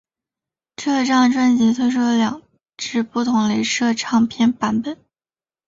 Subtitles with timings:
[0.77, 2.41] 这张专辑推出了两
[2.75, 4.97] 只不同雷射唱片版本。